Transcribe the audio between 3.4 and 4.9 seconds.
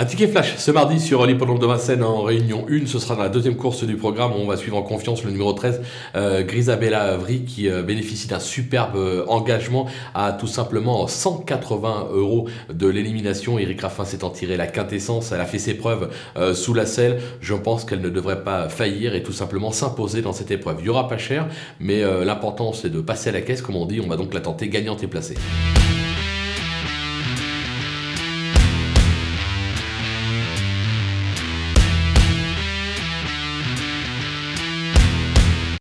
course du programme. On va suivre en